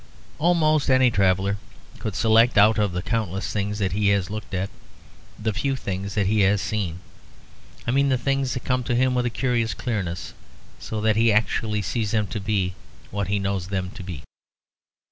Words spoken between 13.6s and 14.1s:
them to